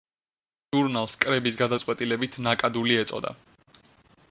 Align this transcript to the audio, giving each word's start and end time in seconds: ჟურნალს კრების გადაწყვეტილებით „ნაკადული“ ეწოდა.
ჟურნალს 0.75 1.17
კრების 1.25 1.59
გადაწყვეტილებით 1.61 2.41
„ნაკადული“ 2.49 2.99
ეწოდა. 3.05 3.37